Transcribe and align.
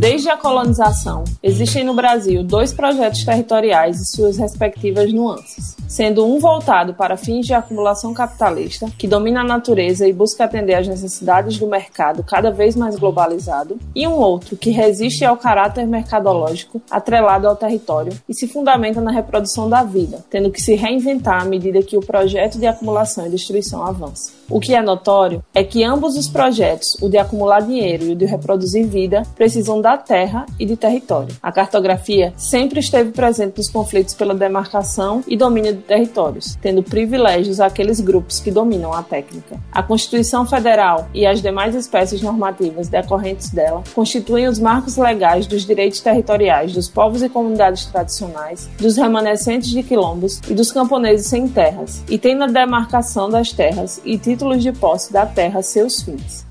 Desde 0.00 0.30
a 0.30 0.36
colonização, 0.38 1.24
existem 1.42 1.84
no 1.84 1.92
Brasil 1.92 2.42
dois 2.42 2.72
projetos 2.72 3.22
territoriais 3.22 4.00
e 4.00 4.16
suas 4.16 4.38
respectivas 4.38 5.12
nuances, 5.12 5.76
sendo 5.86 6.24
um 6.24 6.38
voltado 6.38 6.94
para 6.94 7.18
fins 7.18 7.44
de 7.44 7.52
acumulação 7.52 8.14
capitalista, 8.14 8.90
que 8.96 9.06
domina 9.06 9.42
a 9.42 9.44
natureza 9.44 10.08
e 10.08 10.12
busca 10.14 10.44
atender 10.44 10.76
às 10.76 10.88
necessidades 10.88 11.58
do 11.58 11.66
mercado 11.66 12.24
cada 12.24 12.50
vez 12.50 12.74
mais 12.74 12.98
globalizado, 12.98 13.78
e 13.94 14.06
um 14.06 14.14
outro 14.14 14.56
que 14.56 14.70
resiste 14.70 15.22
ao 15.22 15.36
caráter 15.36 15.86
mercadológico 15.86 16.80
atrelado 16.90 17.46
ao 17.46 17.54
território 17.54 18.18
e 18.26 18.32
se 18.32 18.48
fundamenta 18.48 19.02
na 19.02 19.12
reprodução 19.12 19.68
da 19.68 19.82
vida, 19.82 20.24
tendo 20.30 20.50
que 20.50 20.62
se 20.62 20.74
reinventar 20.76 21.42
à 21.42 21.44
medida 21.44 21.82
que 21.82 21.98
o 21.98 22.00
projeto 22.00 22.58
de 22.58 22.66
acumulação 22.66 23.26
e 23.26 23.28
destruição 23.28 23.84
avança. 23.84 24.39
O 24.50 24.58
que 24.58 24.74
é 24.74 24.82
notório 24.82 25.44
é 25.54 25.62
que 25.62 25.84
ambos 25.84 26.16
os 26.16 26.26
projetos, 26.26 26.96
o 27.00 27.08
de 27.08 27.16
acumular 27.16 27.60
dinheiro 27.60 28.06
e 28.06 28.12
o 28.12 28.16
de 28.16 28.24
reproduzir 28.24 28.84
vida, 28.84 29.22
precisam 29.36 29.80
da 29.80 29.96
terra 29.96 30.44
e 30.58 30.66
de 30.66 30.76
território. 30.76 31.36
A 31.40 31.52
cartografia 31.52 32.32
sempre 32.36 32.80
esteve 32.80 33.12
presente 33.12 33.58
nos 33.58 33.70
conflitos 33.70 34.12
pela 34.12 34.34
demarcação 34.34 35.22
e 35.28 35.36
domínio 35.36 35.72
de 35.74 35.82
territórios, 35.82 36.58
tendo 36.60 36.82
privilégios 36.82 37.60
àqueles 37.60 38.00
grupos 38.00 38.40
que 38.40 38.50
dominam 38.50 38.92
a 38.92 39.04
técnica. 39.04 39.56
A 39.70 39.84
Constituição 39.84 40.44
Federal 40.44 41.08
e 41.14 41.24
as 41.24 41.40
demais 41.40 41.76
espécies 41.76 42.20
normativas 42.20 42.88
decorrentes 42.88 43.50
dela 43.50 43.84
constituem 43.94 44.48
os 44.48 44.58
marcos 44.58 44.96
legais 44.96 45.46
dos 45.46 45.64
direitos 45.64 46.00
territoriais 46.00 46.72
dos 46.72 46.88
povos 46.88 47.22
e 47.22 47.28
comunidades 47.28 47.86
tradicionais, 47.86 48.68
dos 48.80 48.96
remanescentes 48.96 49.70
de 49.70 49.84
quilombos 49.84 50.40
e 50.48 50.54
dos 50.54 50.72
camponeses 50.72 51.28
sem 51.28 51.46
terras, 51.46 52.02
e 52.08 52.18
tem 52.18 52.34
na 52.34 52.48
demarcação 52.48 53.30
das 53.30 53.52
terras 53.52 54.00
e 54.04 54.18
títulos 54.18 54.39
títulos 54.40 54.62
de 54.62 54.72
posse 54.72 55.12
da 55.12 55.26
terra 55.26 55.60
seus 55.60 56.00
fins. 56.00 56.46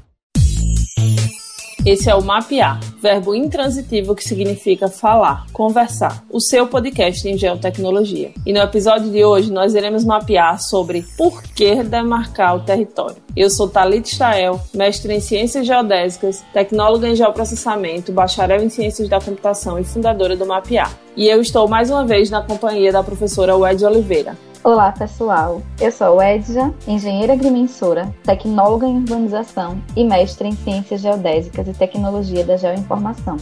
Esse 1.84 2.10
é 2.10 2.14
o 2.14 2.22
Mapear, 2.22 2.80
verbo 3.02 3.34
intransitivo 3.34 4.14
que 4.14 4.24
significa 4.24 4.90
falar, 4.90 5.48
conversar, 5.52 6.24
o 6.30 6.40
seu 6.40 6.68
podcast 6.68 7.28
em 7.28 7.36
geotecnologia. 7.36 8.32
E 8.46 8.54
no 8.54 8.60
episódio 8.60 9.10
de 9.10 9.24
hoje 9.26 9.52
nós 9.52 9.74
iremos 9.74 10.06
mapear 10.06 10.62
sobre 10.62 11.04
por 11.18 11.42
que 11.42 11.82
demarcar 11.82 12.58
o 12.58 12.60
território. 12.60 13.16
Eu 13.36 13.50
sou 13.50 13.68
Thalita 13.68 14.10
Stael, 14.10 14.60
mestre 14.72 15.12
em 15.14 15.22
Ciências 15.22 15.66
Geodésicas, 15.66 16.44
tecnóloga 16.54 17.08
em 17.08 17.16
Geoprocessamento, 17.16 18.12
bacharel 18.12 18.62
em 18.62 18.70
Ciências 18.70 19.10
da 19.10 19.20
Computação 19.20 19.80
e 19.80 19.84
fundadora 19.84 20.36
do 20.36 20.46
Mapear. 20.46 20.94
E 21.16 21.28
eu 21.28 21.42
estou 21.42 21.68
mais 21.68 21.90
uma 21.90 22.06
vez 22.06 22.30
na 22.30 22.44
companhia 22.44 22.92
da 22.92 23.02
professora 23.02 23.56
Wed 23.56 23.84
Oliveira, 23.84 24.38
Olá, 24.62 24.92
pessoal. 24.92 25.62
Eu 25.80 25.90
sou 25.90 26.22
Edja, 26.22 26.74
engenheira 26.86 27.32
agrimensora, 27.32 28.14
tecnóloga 28.26 28.86
em 28.86 28.98
urbanização 28.98 29.82
e 29.96 30.04
mestre 30.04 30.50
em 30.50 30.52
ciências 30.52 31.00
geodésicas 31.00 31.66
e 31.66 31.74
tecnologia 31.74 32.44
da 32.44 32.58
geoinformação. 32.58 33.38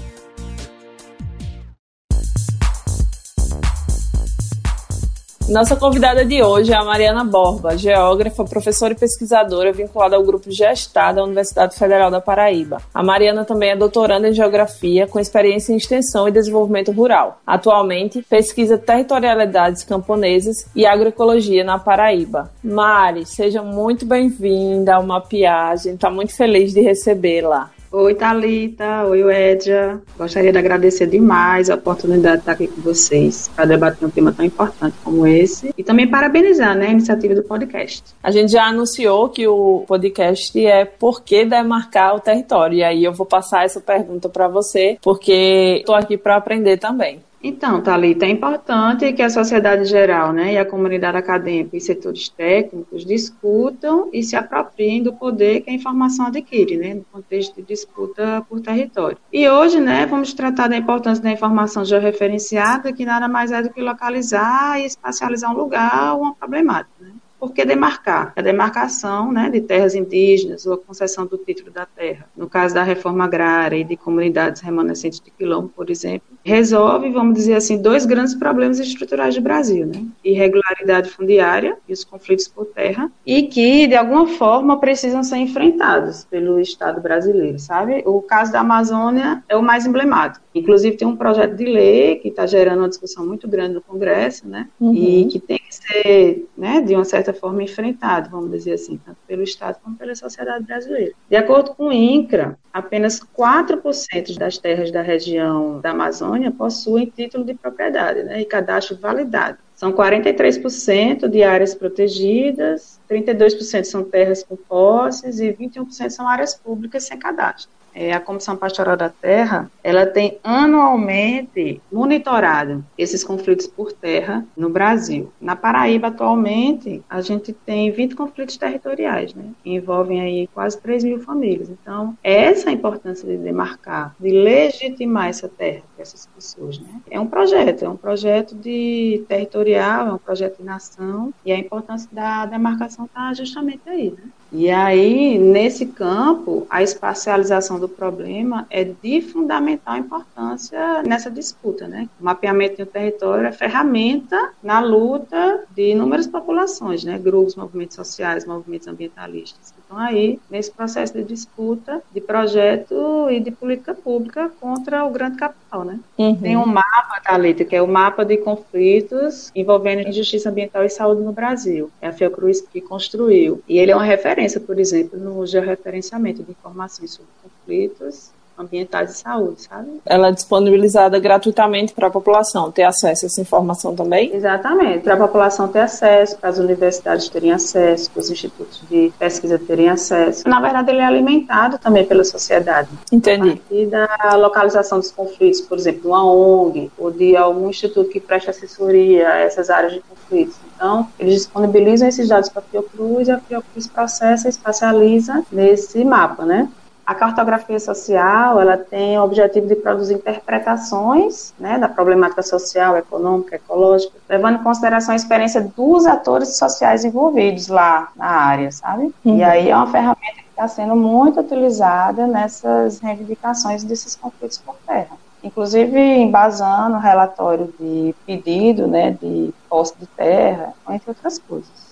Nossa 5.49 5.77
convidada 5.77 6.25
de 6.25 6.43
hoje 6.43 6.73
é 6.73 6.75
a 6.75 6.83
Mariana 6.83 7.23
Borba, 7.23 7.77
geógrafa, 7.77 8.43
professora 8.43 8.91
e 8.91 8.97
pesquisadora 8.97 9.71
vinculada 9.71 10.17
ao 10.17 10.23
grupo 10.23 10.51
Gestar 10.51 11.15
da 11.15 11.23
Universidade 11.23 11.73
Federal 11.73 12.11
da 12.11 12.19
Paraíba. 12.19 12.81
A 12.93 13.01
Mariana 13.01 13.45
também 13.45 13.69
é 13.69 13.75
doutoranda 13.75 14.27
em 14.27 14.33
geografia, 14.33 15.07
com 15.07 15.17
experiência 15.17 15.71
em 15.71 15.77
extensão 15.77 16.27
e 16.27 16.33
desenvolvimento 16.33 16.91
rural. 16.91 17.39
Atualmente, 17.47 18.21
pesquisa 18.29 18.77
territorialidades 18.77 19.85
camponesas 19.85 20.67
e 20.75 20.85
agroecologia 20.85 21.63
na 21.63 21.79
Paraíba. 21.79 22.51
Mari, 22.61 23.25
seja 23.25 23.63
muito 23.63 24.05
bem-vinda 24.05 24.95
ao 24.95 25.03
Mapeagem, 25.03 25.93
está 25.93 26.11
muito 26.11 26.35
feliz 26.35 26.73
de 26.73 26.81
recebê-la. 26.81 27.71
Oi, 27.89 28.15
Thalita. 28.15 29.05
Oi, 29.05 29.21
Edja. 29.33 30.01
Gostaria 30.17 30.51
de 30.51 30.57
agradecer 30.57 31.07
demais 31.07 31.69
a 31.69 31.75
oportunidade 31.75 32.35
de 32.35 32.39
estar 32.41 32.51
aqui 32.51 32.67
com 32.67 32.81
vocês 32.81 33.49
para 33.55 33.63
debater 33.63 34.05
um 34.05 34.11
tema 34.11 34.33
tão 34.33 34.45
importante 34.45 34.95
como 35.03 35.25
esse 35.25 35.73
e 35.77 35.83
também 35.83 36.05
parabenizar 36.05 36.75
né, 36.75 36.87
a 36.87 36.91
iniciativa 36.91 37.33
do 37.33 37.43
podcast. 37.43 38.03
A 38.21 38.29
gente 38.29 38.51
já 38.51 38.65
anunciou 38.65 39.29
que 39.29 39.47
o 39.47 39.85
podcast 39.87 40.65
é 40.65 40.83
Por 40.83 41.21
que 41.23 41.45
demarcar 41.45 42.15
o 42.15 42.19
território? 42.19 42.77
E 42.77 42.83
aí 42.83 43.03
eu 43.05 43.13
vou 43.13 43.25
passar 43.25 43.63
essa 43.63 43.79
pergunta 43.79 44.27
para 44.27 44.49
você, 44.49 44.97
porque 45.01 45.77
estou 45.79 45.95
aqui 45.95 46.17
para 46.17 46.35
aprender 46.35 46.77
também. 46.77 47.21
Então, 47.41 47.81
Thalita, 47.81 48.25
é 48.25 48.29
importante 48.29 49.13
que 49.13 49.21
a 49.21 49.29
sociedade 49.29 49.85
geral 49.85 50.33
né, 50.33 50.53
e 50.53 50.57
a 50.57 50.65
comunidade 50.65 51.17
acadêmica 51.17 51.77
e 51.77 51.81
setores 51.81 52.29
técnicos 52.29 53.05
discutam 53.05 54.09
e 54.11 54.23
se 54.23 54.35
apropriem 54.35 55.03
do 55.03 55.13
poder 55.13 55.61
que 55.61 55.69
a 55.69 55.73
informação 55.73 56.27
adquire, 56.27 56.77
né, 56.77 56.95
no 56.95 57.05
contexto 57.11 57.55
de 57.55 57.61
disputa 57.61 58.43
por 58.49 58.59
território. 58.59 59.17
E 59.31 59.47
hoje, 59.47 59.79
né, 59.79 60.07
vamos 60.07 60.33
tratar 60.33 60.67
da 60.67 60.77
importância 60.77 61.23
da 61.23 61.31
informação 61.31 61.85
georreferenciada, 61.85 62.91
que 62.91 63.05
nada 63.05 63.27
mais 63.27 63.51
é 63.51 63.61
do 63.61 63.69
que 63.69 63.81
localizar 63.81 64.79
e 64.81 64.85
espacializar 64.85 65.51
um 65.51 65.57
lugar 65.57 66.15
ou 66.15 66.21
uma 66.23 66.33
problemática. 66.33 66.91
Né? 66.99 67.11
Por 67.39 67.53
que 67.53 67.63
demarcar? 67.63 68.33
A 68.35 68.41
demarcação 68.41 69.31
né, 69.31 69.47
de 69.51 69.61
terras 69.61 69.93
indígenas 69.93 70.65
ou 70.65 70.73
a 70.73 70.77
concessão 70.77 71.27
do 71.27 71.37
título 71.37 71.69
da 71.69 71.85
terra, 71.85 72.27
no 72.35 72.49
caso 72.49 72.73
da 72.73 72.81
reforma 72.81 73.25
agrária 73.25 73.77
e 73.77 73.83
de 73.83 73.95
comunidades 73.95 74.61
remanescentes 74.61 75.19
de 75.19 75.29
quilombo, 75.29 75.69
por 75.69 75.91
exemplo, 75.91 76.27
resolve, 76.47 77.09
vamos 77.09 77.35
dizer 77.35 77.55
assim, 77.55 77.81
dois 77.81 78.05
grandes 78.05 78.33
problemas 78.33 78.79
estruturais 78.79 79.35
do 79.35 79.41
Brasil, 79.41 79.85
né? 79.85 80.01
Irregularidade 80.23 81.09
fundiária 81.09 81.77
e 81.87 81.91
os 81.91 82.05
conflitos 82.05 82.47
por 82.47 82.67
terra, 82.67 83.11
e 83.25 83.43
que, 83.43 83.85
de 83.85 83.95
alguma 83.97 84.27
forma, 84.27 84.79
precisam 84.79 85.23
ser 85.23 85.37
enfrentados 85.37 86.23
pelo 86.23 86.57
Estado 86.57 87.01
brasileiro, 87.01 87.59
sabe? 87.59 88.01
O 88.05 88.21
caso 88.21 88.53
da 88.53 88.61
Amazônia 88.61 89.43
é 89.49 89.57
o 89.57 89.61
mais 89.61 89.85
emblemático. 89.85 90.45
Inclusive, 90.55 90.95
tem 90.95 91.07
um 91.07 91.17
projeto 91.17 91.53
de 91.53 91.65
lei 91.65 92.15
que 92.15 92.29
está 92.29 92.47
gerando 92.47 92.79
uma 92.79 92.89
discussão 92.89 93.27
muito 93.27 93.45
grande 93.45 93.73
no 93.73 93.81
Congresso, 93.81 94.47
né? 94.47 94.69
Uhum. 94.79 94.93
E 94.93 95.25
que 95.25 95.39
tem 95.39 95.57
que 95.57 95.75
ser, 95.75 96.47
né, 96.57 96.79
de 96.79 96.95
uma 96.95 97.03
certa 97.03 97.33
forma, 97.33 97.61
enfrentado, 97.61 98.29
vamos 98.29 98.51
dizer 98.51 98.73
assim, 98.73 98.97
tanto 99.05 99.17
pelo 99.27 99.43
Estado 99.43 99.77
como 99.83 99.97
pela 99.97 100.15
sociedade 100.15 100.63
brasileira. 100.63 101.11
De 101.29 101.35
acordo 101.35 101.75
com 101.75 101.87
o 101.87 101.91
INCRA, 101.91 102.57
apenas 102.73 103.19
4% 103.19 104.37
das 104.37 104.57
terras 104.57 104.91
da 104.91 105.01
região 105.01 105.81
da 105.81 105.91
Amazônia 105.91 106.36
possuem 106.51 107.05
título 107.05 107.43
de 107.43 107.53
propriedade 107.53 108.23
né, 108.23 108.41
e 108.41 108.45
cadastro 108.45 108.97
validado. 108.97 109.57
São 109.75 109.93
43% 109.93 111.27
de 111.27 111.43
áreas 111.43 111.75
protegidas, 111.75 112.99
32% 113.09 113.83
são 113.83 114.03
terras 114.03 114.43
com 114.43 114.55
posses 114.55 115.39
e 115.39 115.51
21% 115.51 116.09
são 116.09 116.27
áreas 116.27 116.55
públicas 116.55 117.03
sem 117.03 117.17
cadastro 117.17 117.76
é, 117.97 118.13
a 118.13 118.19
Comissão 118.19 118.55
Pastoral 118.55 118.95
da 118.95 119.09
Terra, 119.09 119.71
ela 119.83 120.05
tem 120.05 120.37
anualmente 120.43 121.81
monitorado 121.91 122.85
esses 122.95 123.23
conflitos 123.23 123.65
por 123.65 123.91
terra 123.91 124.45
no 124.55 124.69
Brasil. 124.69 125.31
Na 125.41 125.55
Paraíba, 125.55 126.09
atualmente, 126.09 127.03
a 127.09 127.21
gente 127.21 127.51
tem 127.51 127.89
20 127.89 128.15
conflitos 128.15 128.55
territoriais, 128.55 129.33
né, 129.33 129.45
que 129.63 129.71
envolvem 129.71 130.21
aí 130.21 130.47
quase 130.53 130.79
3 130.79 131.03
mil 131.05 131.19
famílias. 131.21 131.69
Então, 131.69 132.15
essa 132.23 132.69
é 132.69 132.69
a 132.69 132.73
importância 132.73 133.27
de 133.27 133.37
demarcar, 133.37 134.15
de 134.19 134.29
legitimar 134.29 135.29
essa 135.29 135.49
terra 135.49 135.81
para 135.95 136.03
essas 136.03 136.27
pessoas, 136.27 136.77
né. 136.79 137.01
É 137.09 137.19
um 137.19 137.25
projeto, 137.25 137.83
é 137.83 137.89
um 137.89 137.97
projeto 137.97 138.53
de 138.53 139.25
territorial, 139.27 140.07
é 140.07 140.13
um 140.13 140.19
projeto 140.19 140.57
de 140.59 140.63
nação, 140.63 141.33
e 141.43 141.51
a 141.51 141.57
importância 141.57 142.07
da 142.11 142.45
demarcação 142.45 143.05
está 143.05 143.33
justamente 143.33 143.81
aí, 143.87 144.11
né. 144.11 144.29
E 144.51 144.69
aí, 144.69 145.37
nesse 145.37 145.87
campo, 145.87 146.65
a 146.69 146.81
espacialização 146.81 147.79
do 147.79 147.89
problema 147.89 148.65
é 148.69 148.83
de 148.83 149.21
fundamental 149.21 149.97
importância 149.97 151.03
nessa 151.03 151.29
disputa, 151.29 151.87
né? 151.87 152.07
O 152.19 152.23
mapeamento 152.23 152.77
do 152.77 152.85
território 152.85 153.45
é 153.45 153.51
ferramenta 153.51 154.53
na 154.63 154.79
luta 154.79 155.65
de 155.71 155.91
inúmeras 155.91 156.27
populações, 156.27 157.03
né? 157.03 157.19
Grupos, 157.19 157.55
movimentos 157.55 157.95
sociais, 157.95 158.45
movimentos 158.45 158.87
ambientalistas. 158.87 159.73
Então, 159.87 159.97
aí, 159.97 160.37
nesse 160.49 160.69
processo 160.69 161.13
de 161.13 161.23
disputa, 161.23 162.03
de 162.11 162.19
projeto 162.19 163.29
e 163.31 163.39
de 163.39 163.51
política 163.51 163.93
pública 163.93 164.51
contra 164.59 165.05
o 165.05 165.09
grande 165.09 165.37
capital, 165.37 165.85
né? 165.85 165.99
Uhum. 166.17 166.35
Tem 166.35 166.57
um 166.57 166.65
mapa, 166.65 167.21
Thalita, 167.23 167.63
que 167.63 167.75
é 167.75 167.81
o 167.81 167.87
mapa 167.87 168.25
de 168.25 168.35
conflitos 168.37 169.49
envolvendo 169.55 170.07
injustiça 170.07 170.49
ambiental 170.49 170.83
e 170.83 170.89
saúde 170.89 171.21
no 171.21 171.31
Brasil. 171.31 171.89
É 172.01 172.07
a 172.07 172.13
Fiocruz 172.13 172.59
que 172.59 172.81
construiu. 172.81 173.63
E 173.67 173.79
ele 173.79 173.91
é 173.91 173.95
uma 173.95 174.03
referência, 174.03 174.59
por 174.59 174.77
exemplo, 174.77 175.17
no 175.17 175.45
georreferenciamento 175.45 176.43
de 176.43 176.51
informações 176.51 177.11
sobre 177.11 177.31
conflitos 177.41 178.31
ambientais 178.57 179.09
de 179.09 179.17
saúde, 179.17 179.61
sabe? 179.61 180.01
Ela 180.05 180.29
é 180.29 180.31
disponibilizada 180.31 181.19
gratuitamente 181.19 181.93
para 181.93 182.07
a 182.07 182.09
população 182.09 182.71
ter 182.71 182.83
acesso 182.83 183.25
a 183.25 183.27
essa 183.27 183.41
informação 183.41 183.95
também? 183.95 184.33
Exatamente, 184.33 184.99
para 184.99 185.13
a 185.13 185.17
população 185.17 185.67
ter 185.67 185.79
acesso, 185.79 186.37
para 186.37 186.49
as 186.49 186.57
universidades 186.57 187.29
terem 187.29 187.51
acesso, 187.51 188.09
para 188.11 188.21
os 188.21 188.29
institutos 188.29 188.81
de 188.89 189.11
pesquisa 189.17 189.59
terem 189.59 189.89
acesso. 189.89 190.47
Na 190.47 190.59
verdade, 190.59 190.91
ele 190.91 191.01
é 191.01 191.05
alimentado 191.05 191.77
também 191.77 192.05
pela 192.05 192.23
sociedade. 192.23 192.89
Entendi. 193.11 193.61
E 193.69 193.85
da 193.85 194.35
localização 194.35 194.99
dos 194.99 195.11
conflitos, 195.11 195.61
por 195.61 195.77
exemplo, 195.77 196.11
uma 196.11 196.23
ONG 196.25 196.91
ou 196.97 197.11
de 197.11 197.35
algum 197.35 197.69
instituto 197.69 198.09
que 198.09 198.19
preste 198.19 198.49
assessoria 198.49 199.29
a 199.29 199.37
essas 199.39 199.69
áreas 199.69 199.93
de 199.93 200.01
conflitos. 200.01 200.55
Então, 200.75 201.07
eles 201.19 201.35
disponibilizam 201.35 202.07
esses 202.07 202.27
dados 202.27 202.49
para 202.49 202.61
a 202.61 202.65
Fiocruz 202.65 203.27
e 203.27 203.31
a 203.31 203.39
Fiocruz 203.39 203.87
processa 203.87 204.47
e 204.47 204.49
espacializa 204.49 205.43
nesse 205.51 206.03
mapa, 206.03 206.45
né? 206.45 206.69
A 207.07 207.15
cartografia 207.15 207.79
social, 207.79 208.59
ela 208.59 208.75
tem 208.75 209.17
o 209.17 209.23
objetivo 209.23 209.65
de 209.65 209.77
produzir 209.77 210.15
interpretações 210.15 211.53
né, 211.57 211.77
da 211.77 211.87
problemática 211.87 212.43
social, 212.43 212.97
econômica, 212.97 213.55
ecológica, 213.55 214.11
levando 214.27 214.59
em 214.59 214.63
consideração 214.63 215.13
a 215.13 215.15
experiência 215.15 215.61
dos 215.61 216.05
atores 216.05 216.57
sociais 216.57 217.05
envolvidos 217.05 217.69
lá 217.69 218.09
na 218.13 218.25
área, 218.25 218.69
sabe? 218.73 219.15
Uhum. 219.23 219.37
E 219.37 219.41
aí 219.41 219.69
é 219.69 219.75
uma 219.77 219.87
ferramenta 219.87 220.35
que 220.35 220.49
está 220.49 220.67
sendo 220.67 220.97
muito 220.97 221.39
utilizada 221.39 222.27
nessas 222.27 222.99
reivindicações 222.99 223.85
desses 223.85 224.13
conflitos 224.13 224.57
por 224.57 224.75
terra 224.85 225.15
inclusive 225.43 225.97
embasando 225.97 226.97
o 226.97 226.99
relatório 226.99 227.73
de 227.79 228.13
pedido 228.25 228.87
né, 228.87 229.11
de 229.11 229.53
posse 229.69 229.93
de 229.97 230.07
terra, 230.07 230.73
entre 230.89 231.09
outras 231.09 231.39
coisas. 231.39 231.86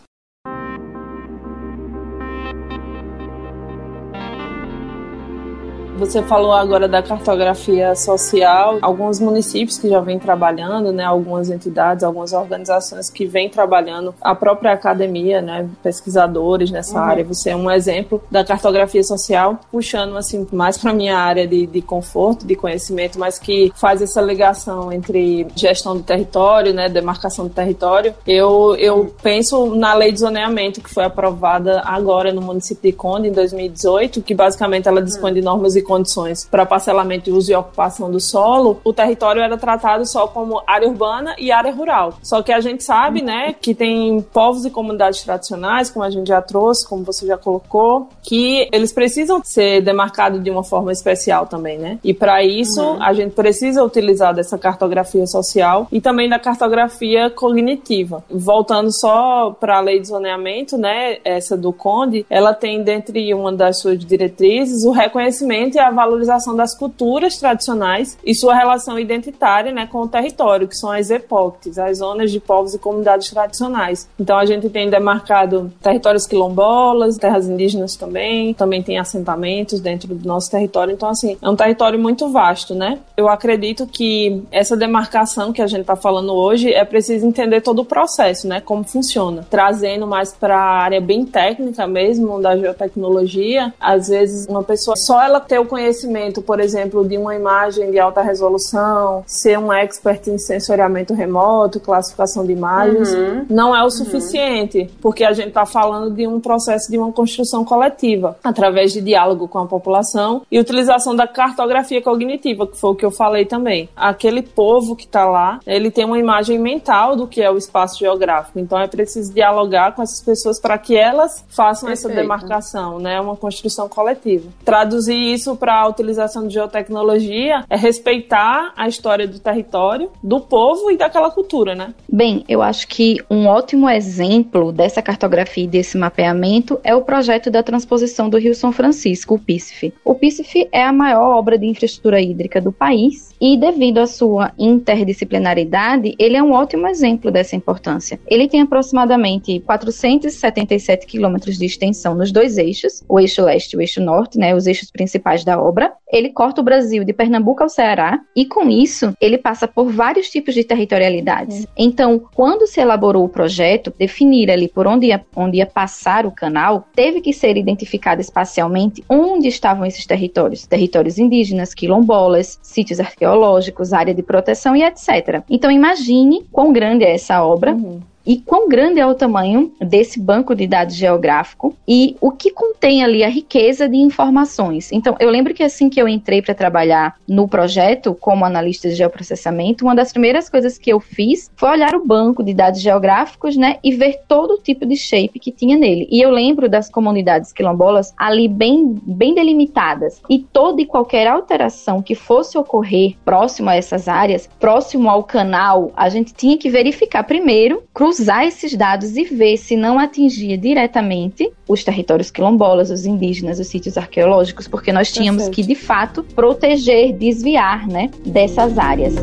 Você 5.97 6.21
falou 6.23 6.51
agora 6.51 6.89
da 6.89 7.01
cartografia 7.01 7.95
social, 7.95 8.79
alguns 8.81 9.17
municípios 9.17 9.77
que 9.77 9.87
já 9.87 10.01
vêm 10.01 10.19
trabalhando, 10.19 10.91
né, 10.91 11.05
algumas 11.05 11.49
entidades, 11.49 12.03
algumas 12.03 12.33
organizações 12.33 13.09
que 13.09 13.25
vêm 13.25 13.49
trabalhando, 13.49 14.13
a 14.19 14.35
própria 14.35 14.73
academia, 14.73 15.41
né, 15.41 15.69
pesquisadores 15.81 16.69
nessa 16.69 16.99
uhum. 16.99 17.05
área. 17.05 17.23
Você 17.23 17.51
é 17.51 17.55
um 17.55 17.71
exemplo 17.71 18.21
da 18.29 18.43
cartografia 18.43 19.03
social, 19.03 19.57
puxando 19.71 20.17
assim 20.17 20.45
mais 20.51 20.77
para 20.77 20.93
minha 20.93 21.17
área 21.17 21.47
de, 21.47 21.65
de 21.65 21.81
conforto, 21.81 22.45
de 22.45 22.55
conhecimento, 22.57 23.17
mas 23.17 23.39
que 23.39 23.71
faz 23.75 24.01
essa 24.01 24.19
ligação 24.21 24.91
entre 24.91 25.47
gestão 25.55 25.95
do 25.95 26.03
território, 26.03 26.73
né, 26.73 26.89
demarcação 26.89 27.47
do 27.47 27.53
território. 27.53 28.13
Eu, 28.27 28.75
eu 28.75 29.15
penso 29.23 29.73
na 29.75 29.93
lei 29.93 30.11
de 30.11 30.19
zoneamento 30.19 30.81
que 30.81 30.93
foi 30.93 31.05
aprovada 31.05 31.81
agora 31.85 32.33
no 32.33 32.41
município 32.41 32.91
de 32.91 32.97
Conde 32.97 33.29
em 33.29 33.31
2018, 33.31 34.21
que 34.21 34.35
basicamente 34.35 34.89
ela 34.89 35.01
dispõe 35.01 35.33
de 35.33 35.41
normas 35.41 35.77
e 35.77 35.84
condições 35.85 36.45
para 36.49 36.65
parcelamento, 36.65 37.33
uso 37.35 37.51
e 37.51 37.55
ocupação 37.55 38.11
do 38.11 38.19
solo, 38.19 38.79
o 38.83 38.91
território 38.91 39.41
era 39.41 39.57
tratado 39.57 40.05
só 40.05 40.27
como 40.27 40.61
área 40.67 40.87
urbana 40.87 41.35
e 41.37 41.51
área 41.51 41.71
rural. 41.71 42.15
Só 42.21 42.41
que 42.41 42.51
a 42.51 42.59
gente 42.59 42.83
sabe, 42.83 43.21
né, 43.21 43.55
que 43.59 43.73
tem 43.73 44.21
povos 44.33 44.65
e 44.65 44.69
comunidades 44.69 45.21
tradicionais, 45.23 45.89
como 45.89 46.03
a 46.03 46.09
gente 46.09 46.27
já 46.27 46.41
trouxe, 46.41 46.87
como 46.87 47.03
você 47.03 47.25
já 47.25 47.37
colocou, 47.37 48.09
que 48.23 48.67
eles 48.71 48.91
precisam 48.91 49.41
ser 49.43 49.81
demarcados 49.81 50.43
de 50.43 50.49
uma 50.49 50.63
forma 50.63 50.91
especial 50.91 51.45
também, 51.45 51.77
né? 51.77 51.99
E 52.03 52.13
para 52.13 52.43
isso, 52.43 52.81
uhum. 52.81 53.01
a 53.01 53.13
gente 53.13 53.33
precisa 53.33 53.83
utilizar 53.83 54.33
dessa 54.33 54.57
cartografia 54.57 55.25
social 55.27 55.87
e 55.91 56.01
também 56.01 56.27
da 56.27 56.39
cartografia 56.39 57.29
cognitiva. 57.29 58.23
Voltando 58.29 58.91
só 58.91 59.51
para 59.51 59.77
a 59.77 59.81
lei 59.81 59.99
de 59.99 60.07
zoneamento, 60.07 60.77
né, 60.77 61.17
essa 61.23 61.55
do 61.55 61.71
Conde, 61.71 62.25
ela 62.29 62.53
tem 62.53 62.83
dentre 62.83 63.33
uma 63.33 63.51
das 63.51 63.79
suas 63.79 63.99
diretrizes 63.99 64.83
o 64.83 64.91
reconhecimento 64.91 65.74
e 65.75 65.79
a 65.79 65.91
valorização 65.91 66.55
das 66.55 66.77
culturas 66.77 67.37
tradicionais 67.37 68.17
e 68.25 68.33
sua 68.33 68.55
relação 68.55 68.97
identitária 68.97 69.71
né, 69.71 69.87
com 69.87 69.99
o 69.99 70.07
território, 70.07 70.67
que 70.67 70.75
são 70.75 70.91
as 70.91 71.09
EPOCs, 71.09 71.77
as 71.77 71.97
zonas 71.99 72.31
de 72.31 72.39
povos 72.39 72.73
e 72.73 72.79
comunidades 72.79 73.29
tradicionais. 73.29 74.07
Então 74.19 74.37
a 74.37 74.45
gente 74.45 74.69
tem 74.69 74.89
demarcado 74.89 75.71
territórios 75.81 76.25
quilombolas, 76.25 77.17
terras 77.17 77.47
indígenas 77.47 77.95
também, 77.95 78.53
também 78.53 78.81
tem 78.81 78.97
assentamentos 78.97 79.79
dentro 79.79 80.13
do 80.13 80.27
nosso 80.27 80.49
território. 80.49 80.93
Então, 80.93 81.09
assim, 81.09 81.37
é 81.41 81.49
um 81.49 81.55
território 81.55 81.99
muito 81.99 82.29
vasto, 82.29 82.73
né? 82.73 82.99
Eu 83.15 83.29
acredito 83.29 83.85
que 83.87 84.43
essa 84.51 84.75
demarcação 84.75 85.51
que 85.51 85.61
a 85.61 85.67
gente 85.67 85.81
está 85.81 85.95
falando 85.95 86.33
hoje 86.33 86.73
é 86.73 86.83
preciso 86.85 87.25
entender 87.25 87.61
todo 87.61 87.79
o 87.79 87.85
processo, 87.85 88.47
né? 88.47 88.61
Como 88.61 88.83
funciona. 88.83 89.45
Trazendo 89.49 90.07
mais 90.07 90.33
para 90.33 90.57
a 90.57 90.83
área 90.83 91.01
bem 91.01 91.25
técnica 91.25 91.87
mesmo, 91.87 92.41
da 92.41 92.57
geotecnologia, 92.57 93.73
às 93.79 94.07
vezes 94.07 94.47
uma 94.47 94.63
pessoa 94.63 94.95
só 94.95 95.21
ela 95.21 95.39
ter 95.39 95.59
o 95.65 95.67
conhecimento, 95.67 96.41
por 96.41 96.59
exemplo, 96.59 97.05
de 97.07 97.17
uma 97.17 97.35
imagem 97.35 97.91
de 97.91 97.99
alta 97.99 98.21
resolução, 98.21 99.23
ser 99.27 99.57
um 99.59 99.73
expert 99.73 100.27
em 100.27 100.37
sensoriamento 100.37 101.13
remoto, 101.13 101.79
classificação 101.79 102.45
de 102.45 102.53
imagens, 102.53 103.13
uhum. 103.13 103.45
não 103.49 103.75
é 103.75 103.81
o 103.81 103.85
uhum. 103.85 103.89
suficiente, 103.89 104.79
uhum. 104.79 104.89
porque 105.01 105.23
a 105.23 105.33
gente 105.33 105.49
está 105.49 105.65
falando 105.65 106.15
de 106.15 106.27
um 106.27 106.39
processo 106.39 106.89
de 106.89 106.97
uma 106.97 107.11
construção 107.11 107.65
coletiva, 107.65 108.37
através 108.43 108.93
de 108.93 109.01
diálogo 109.01 109.47
com 109.47 109.59
a 109.59 109.65
população 109.65 110.43
e 110.51 110.59
utilização 110.59 111.15
da 111.15 111.27
cartografia 111.27 112.01
cognitiva, 112.01 112.67
que 112.67 112.77
foi 112.77 112.91
o 112.91 112.95
que 112.95 113.05
eu 113.05 113.11
falei 113.11 113.45
também. 113.45 113.89
Aquele 113.95 114.41
povo 114.41 114.95
que 114.95 115.05
está 115.05 115.25
lá, 115.25 115.59
ele 115.65 115.89
tem 115.89 116.05
uma 116.05 116.19
imagem 116.19 116.59
mental 116.59 117.15
do 117.15 117.27
que 117.27 117.41
é 117.41 117.51
o 117.51 117.57
espaço 117.57 117.99
geográfico, 117.99 118.59
então 118.59 118.79
é 118.79 118.87
preciso 118.87 119.33
dialogar 119.33 119.93
com 119.93 120.01
essas 120.01 120.23
pessoas 120.23 120.59
para 120.59 120.77
que 120.77 120.95
elas 120.95 121.43
façam 121.49 121.87
Perfeito. 121.89 122.11
essa 122.11 122.21
demarcação, 122.21 122.99
né? 122.99 123.19
Uma 123.19 123.35
construção 123.35 123.89
coletiva. 123.89 124.49
Traduzir 124.63 125.15
isso 125.15 125.54
para 125.55 125.79
a 125.79 125.87
utilização 125.87 126.47
de 126.47 126.53
geotecnologia 126.53 127.63
é 127.69 127.75
respeitar 127.75 128.73
a 128.75 128.87
história 128.87 129.27
do 129.27 129.39
território, 129.39 130.09
do 130.23 130.39
povo 130.39 130.91
e 130.91 130.97
daquela 130.97 131.31
cultura, 131.31 131.75
né? 131.75 131.93
Bem, 132.11 132.43
eu 132.47 132.61
acho 132.61 132.87
que 132.87 133.17
um 133.29 133.47
ótimo 133.47 133.89
exemplo 133.89 134.71
dessa 134.71 135.01
cartografia 135.01 135.63
e 135.63 135.67
desse 135.67 135.97
mapeamento 135.97 136.79
é 136.83 136.95
o 136.95 137.01
projeto 137.01 137.49
da 137.49 137.63
transposição 137.63 138.29
do 138.29 138.37
Rio 138.37 138.55
São 138.55 138.71
Francisco, 138.71 139.35
o 139.35 139.39
PICF. 139.39 139.93
O 140.03 140.15
PICF 140.15 140.67
é 140.71 140.83
a 140.83 140.93
maior 140.93 141.37
obra 141.37 141.57
de 141.57 141.65
infraestrutura 141.65 142.21
hídrica 142.21 142.59
do 142.59 142.71
país 142.71 143.33
e, 143.39 143.57
devido 143.57 143.99
à 143.99 144.07
sua 144.07 144.51
interdisciplinaridade, 144.57 146.15
ele 146.19 146.35
é 146.35 146.43
um 146.43 146.51
ótimo 146.51 146.87
exemplo 146.87 147.31
dessa 147.31 147.55
importância. 147.55 148.19
Ele 148.27 148.47
tem 148.47 148.61
aproximadamente 148.61 149.59
477 149.61 151.05
quilômetros 151.05 151.57
de 151.57 151.65
extensão 151.65 152.15
nos 152.15 152.31
dois 152.31 152.57
eixos, 152.57 153.03
o 153.07 153.19
eixo 153.19 153.43
leste 153.43 153.73
e 153.73 153.77
o 153.77 153.81
eixo 153.81 154.01
norte, 154.01 154.37
né, 154.37 154.55
os 154.55 154.67
eixos 154.67 154.91
principais 154.91 155.43
da 155.45 155.61
obra. 155.61 155.93
Ele 156.11 156.29
corta 156.29 156.61
o 156.61 156.63
Brasil 156.63 157.03
de 157.03 157.13
Pernambuco 157.13 157.63
ao 157.63 157.69
Ceará 157.69 158.19
e, 158.35 158.45
com 158.45 158.69
isso, 158.69 159.13
ele 159.21 159.37
passa 159.37 159.67
por 159.67 159.91
vários 159.91 160.29
tipos 160.29 160.53
de 160.53 160.63
territorialidades. 160.63 161.65
Então, 161.77 162.21
quando 162.33 162.67
se 162.67 162.81
elaborou 162.81 163.23
o 163.23 163.29
projeto, 163.29 163.93
definir 163.97 164.51
ali 164.51 164.67
por 164.67 164.87
onde 164.87 165.07
ia, 165.07 165.23
onde 165.35 165.57
ia 165.57 165.65
passar 165.65 166.25
o 166.25 166.31
canal, 166.31 166.87
teve 166.93 167.21
que 167.21 167.31
ser 167.31 167.57
identificado 167.57 168.19
espacialmente 168.19 169.03
onde 169.09 169.47
estavam 169.47 169.85
esses 169.85 170.05
territórios. 170.05 170.65
Territórios 170.65 171.17
indígenas, 171.17 171.73
quilombolas, 171.73 172.59
sítios 172.61 172.99
arqueológicos, 172.99 173.93
área 173.93 174.13
de 174.13 174.23
proteção 174.23 174.75
e 174.75 174.83
etc. 174.83 175.43
Então, 175.49 175.71
imagine 175.71 176.45
quão 176.51 176.73
grande 176.73 177.05
é 177.05 177.13
essa 177.13 177.43
obra. 177.43 177.73
Uhum 177.73 178.01
e 178.25 178.37
quão 178.37 178.67
grande 178.67 178.99
é 178.99 179.05
o 179.05 179.15
tamanho 179.15 179.71
desse 179.79 180.19
banco 180.19 180.55
de 180.55 180.65
dados 180.67 180.95
geográfico 180.95 181.75
e 181.87 182.15
o 182.19 182.31
que 182.31 182.51
contém 182.51 183.03
ali 183.03 183.23
a 183.23 183.29
riqueza 183.29 183.87
de 183.87 183.97
informações. 183.97 184.91
Então, 184.91 185.15
eu 185.19 185.29
lembro 185.29 185.53
que 185.53 185.63
assim 185.63 185.89
que 185.89 186.01
eu 186.01 186.07
entrei 186.07 186.41
para 186.41 186.55
trabalhar 186.55 187.15
no 187.27 187.47
projeto 187.47 188.15
como 188.19 188.45
analista 188.45 188.89
de 188.89 188.95
geoprocessamento, 188.95 189.85
uma 189.85 189.95
das 189.95 190.11
primeiras 190.11 190.49
coisas 190.49 190.77
que 190.77 190.91
eu 190.91 190.99
fiz 190.99 191.51
foi 191.55 191.69
olhar 191.69 191.95
o 191.95 192.05
banco 192.05 192.43
de 192.43 192.53
dados 192.53 192.81
geográficos, 192.81 193.55
né, 193.55 193.77
e 193.83 193.93
ver 193.93 194.21
todo 194.27 194.61
tipo 194.61 194.85
de 194.85 194.95
shape 194.95 195.39
que 195.39 195.51
tinha 195.51 195.77
nele. 195.77 196.07
E 196.11 196.21
eu 196.21 196.31
lembro 196.31 196.67
das 196.67 196.89
comunidades 196.89 197.53
quilombolas 197.53 198.13
ali 198.17 198.47
bem 198.47 198.99
bem 199.03 199.33
delimitadas 199.33 200.21
e 200.29 200.39
toda 200.39 200.81
e 200.81 200.85
qualquer 200.85 201.27
alteração 201.27 202.01
que 202.01 202.15
fosse 202.15 202.57
ocorrer 202.57 203.15
próximo 203.23 203.69
a 203.69 203.75
essas 203.75 204.07
áreas, 204.07 204.49
próximo 204.59 205.09
ao 205.09 205.23
canal, 205.23 205.91
a 205.95 206.09
gente 206.09 206.33
tinha 206.33 206.57
que 206.57 206.69
verificar 206.69 207.23
primeiro, 207.23 207.83
cruzar 207.93 208.14
cruzar 208.15 208.47
esses 208.47 208.73
dados 208.75 209.17
e 209.17 209.25
ver 209.25 209.57
se 209.57 209.75
não 209.75 209.99
atingia 209.99 210.57
diretamente 210.57 211.51
os 211.67 211.83
territórios 211.83 212.31
quilombolas, 212.31 212.89
os 212.89 213.05
indígenas, 213.05 213.59
os 213.59 213.67
sítios 213.67 213.97
arqueológicos, 213.97 214.67
porque 214.67 214.91
nós 214.91 215.11
tínhamos 215.11 215.43
Perfeito. 215.43 215.67
que, 215.67 215.73
de 215.73 215.75
fato, 215.75 216.23
proteger, 216.23 217.13
desviar 217.13 217.87
né, 217.87 218.09
dessas 218.25 218.77
áreas. 218.77 219.15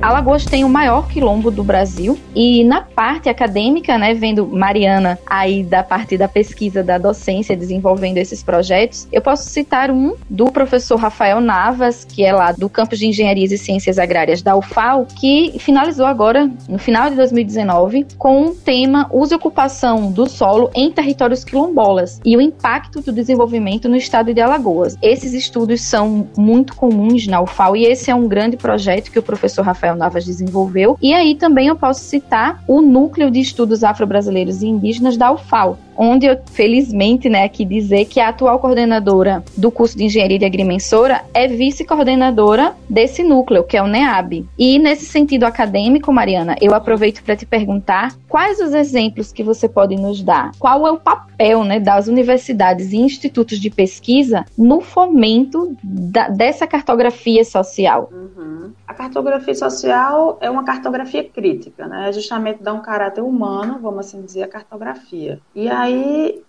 Alagoas 0.00 0.44
tem 0.44 0.62
o 0.62 0.68
maior 0.68 1.08
quilombo 1.08 1.50
do 1.50 1.64
Brasil 1.64 2.16
e 2.32 2.62
na 2.62 2.80
parte 2.80 3.28
acadêmica, 3.28 3.98
né, 3.98 4.14
vendo 4.14 4.46
Mariana 4.46 5.18
aí 5.26 5.64
da 5.64 5.82
parte 5.82 6.16
da 6.16 6.28
pesquisa, 6.28 6.84
da 6.84 6.98
docência, 6.98 7.56
desenvolvendo 7.56 8.18
esses 8.18 8.40
projetos, 8.40 9.08
eu 9.10 9.20
posso 9.20 9.48
citar 9.50 9.90
um 9.90 10.14
do 10.30 10.52
professor 10.52 10.96
Rafael 10.96 11.40
Navas, 11.40 12.04
que 12.04 12.24
é 12.24 12.32
lá 12.32 12.52
do 12.52 12.68
campus 12.68 13.00
de 13.00 13.08
Engenharias 13.08 13.50
e 13.50 13.58
Ciências 13.58 13.98
Agrárias 13.98 14.40
da 14.40 14.56
UFAL, 14.56 15.04
que 15.04 15.58
finalizou 15.58 16.06
agora, 16.06 16.48
no 16.68 16.78
final 16.78 17.10
de 17.10 17.16
2019, 17.16 18.06
com 18.16 18.40
um 18.40 18.54
tema 18.54 19.08
uso 19.12 19.34
e 19.34 19.36
ocupação 19.36 20.12
do 20.12 20.28
solo 20.28 20.70
em 20.76 20.92
territórios 20.92 21.42
quilombolas 21.42 22.20
e 22.24 22.36
o 22.36 22.40
impacto 22.40 23.00
do 23.00 23.12
desenvolvimento 23.12 23.88
no 23.88 23.96
estado 23.96 24.32
de 24.32 24.40
Alagoas. 24.40 24.96
Esses 25.02 25.32
estudos 25.32 25.80
são 25.80 26.28
muito 26.36 26.76
comuns 26.76 27.26
na 27.26 27.40
UFAL 27.40 27.76
e 27.76 27.84
esse 27.84 28.12
é 28.12 28.14
um 28.14 28.28
grande 28.28 28.56
projeto 28.56 29.10
que 29.10 29.18
o 29.18 29.22
professor 29.22 29.62
Rafael 29.62 29.87
Rafael 29.88 29.96
Navas 29.96 30.24
desenvolveu. 30.24 30.98
E 31.00 31.14
aí 31.14 31.34
também 31.34 31.68
eu 31.68 31.76
posso 31.76 32.00
citar 32.00 32.62
o 32.66 32.80
Núcleo 32.80 33.30
de 33.30 33.40
Estudos 33.40 33.82
Afro-Brasileiros 33.82 34.62
e 34.62 34.66
Indígenas 34.66 35.16
da 35.16 35.32
UFAL, 35.32 35.78
onde 35.98 36.26
eu, 36.26 36.38
felizmente, 36.52 37.28
né, 37.28 37.42
aqui 37.42 37.64
dizer 37.64 38.04
que 38.04 38.20
a 38.20 38.28
atual 38.28 38.60
coordenadora 38.60 39.42
do 39.56 39.70
curso 39.70 39.98
de 39.98 40.04
Engenharia 40.04 40.38
de 40.38 40.44
Agrimensora 40.44 41.24
é 41.34 41.48
vice-coordenadora 41.48 42.74
desse 42.88 43.24
núcleo, 43.24 43.64
que 43.64 43.76
é 43.76 43.82
o 43.82 43.88
NEAB. 43.88 44.46
E 44.56 44.78
nesse 44.78 45.06
sentido 45.06 45.44
acadêmico, 45.44 46.12
Mariana, 46.12 46.54
eu 46.60 46.72
aproveito 46.72 47.22
para 47.24 47.34
te 47.34 47.44
perguntar 47.44 48.14
quais 48.28 48.60
os 48.60 48.72
exemplos 48.72 49.32
que 49.32 49.42
você 49.42 49.68
pode 49.68 49.96
nos 49.96 50.22
dar? 50.22 50.52
Qual 50.58 50.86
é 50.86 50.92
o 50.92 50.98
papel 50.98 51.64
né, 51.64 51.80
das 51.80 52.06
universidades 52.06 52.92
e 52.92 52.98
institutos 52.98 53.58
de 53.58 53.68
pesquisa 53.68 54.44
no 54.56 54.80
fomento 54.80 55.76
da, 55.82 56.28
dessa 56.28 56.66
cartografia 56.66 57.44
social? 57.44 58.10
Uhum. 58.12 58.72
A 58.86 58.94
cartografia 58.94 59.54
social 59.54 60.38
é 60.40 60.48
uma 60.48 60.64
cartografia 60.64 61.22
crítica, 61.22 61.86
né? 61.86 62.08
É 62.08 62.12
justamente 62.12 62.62
dá 62.62 62.72
um 62.72 62.80
caráter 62.80 63.20
humano, 63.20 63.78
vamos 63.82 64.06
assim 64.06 64.22
dizer, 64.22 64.44
a 64.44 64.48
cartografia. 64.48 65.40
E 65.54 65.68
aí 65.68 65.87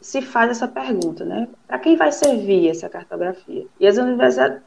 se 0.02 0.22
faz 0.22 0.52
essa 0.52 0.68
pergunta, 0.68 1.26
né? 1.26 1.48
Para 1.68 1.78
quem 1.80 1.96
vai 1.96 2.12
servir 2.12 2.70
essa 2.70 2.90
cartografia? 2.90 3.66
E 3.80 3.86
as 3.86 3.98